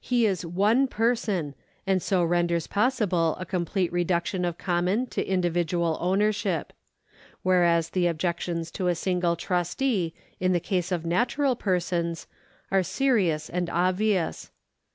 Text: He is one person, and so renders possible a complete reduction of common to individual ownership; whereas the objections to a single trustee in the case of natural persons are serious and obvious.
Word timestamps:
He 0.00 0.24
is 0.24 0.46
one 0.46 0.86
person, 0.88 1.54
and 1.86 2.02
so 2.02 2.24
renders 2.24 2.66
possible 2.66 3.36
a 3.38 3.44
complete 3.44 3.92
reduction 3.92 4.46
of 4.46 4.56
common 4.56 5.08
to 5.08 5.22
individual 5.22 5.98
ownership; 6.00 6.72
whereas 7.42 7.90
the 7.90 8.06
objections 8.06 8.70
to 8.70 8.88
a 8.88 8.94
single 8.94 9.36
trustee 9.36 10.14
in 10.40 10.54
the 10.54 10.58
case 10.58 10.90
of 10.90 11.04
natural 11.04 11.54
persons 11.54 12.26
are 12.70 12.82
serious 12.82 13.50
and 13.50 13.68
obvious. 13.68 14.50